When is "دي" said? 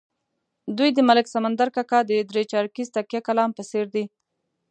3.95-4.03